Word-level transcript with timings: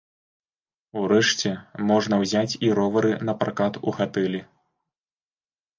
Урэшце, 1.01 1.51
можна 1.91 2.15
ўзяць 2.23 2.57
і 2.69 2.75
ровары 2.81 3.11
напракат 3.31 3.73
у 3.87 3.99
гатэлі. 4.01 4.41